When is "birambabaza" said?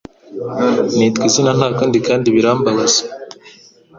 2.35-3.01